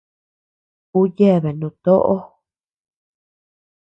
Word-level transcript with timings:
Ú 0.97 0.99
yeabea 1.17 1.53
nutóʼo. 1.59 2.15